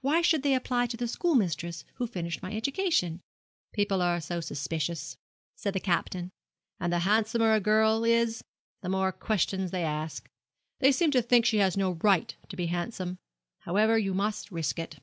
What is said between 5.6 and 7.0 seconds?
the Captain, 'and the